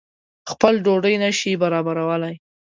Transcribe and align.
خپل 0.51 0.73
ډوډۍ 0.85 1.15
نه 1.23 1.29
شي 1.39 1.51
برابرولای. 1.63 2.35